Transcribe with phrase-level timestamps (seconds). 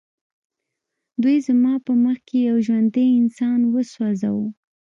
[1.21, 4.47] دوی زما په مخ کې یو ژوندی انسان وسوځاوه